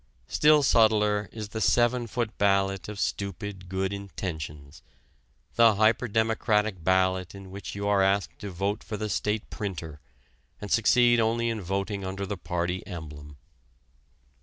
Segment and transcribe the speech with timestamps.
[0.25, 4.81] Still subtler is the seven foot ballot of stupid, good intentions
[5.57, 9.99] the hyperdemocratic ballot in which you are asked to vote for the State Printer,
[10.59, 13.37] and succeed only in voting under the party emblem.